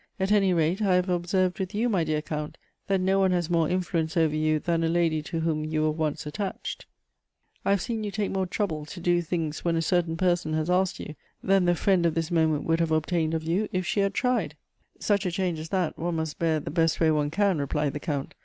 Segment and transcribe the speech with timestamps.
[0.19, 2.57] "At any rate, I have observed with you, my dear Count,
[2.87, 5.91] that no one has more influence over you than a lady to whom you were
[5.91, 6.87] once attached.
[7.63, 7.65] Elective Affinities.
[7.65, 10.53] 91 I have seen you take more trouble to do things when a certain person
[10.53, 13.69] has asked you, than the fi iend of tliis moment would have obtai.jed of you,
[13.71, 14.55] if she had tried.""
[14.99, 17.99] Such a change as that one must hoar the best way one can," replied the
[17.99, 18.33] Count.